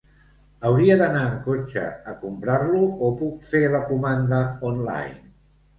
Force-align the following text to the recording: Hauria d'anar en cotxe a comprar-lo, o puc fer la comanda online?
Hauria 0.69 0.95
d'anar 1.01 1.21
en 1.25 1.35
cotxe 1.43 1.83
a 2.13 2.15
comprar-lo, 2.23 2.83
o 3.09 3.13
puc 3.23 3.49
fer 3.53 3.63
la 3.79 3.87
comanda 3.93 4.43
online? 4.73 5.17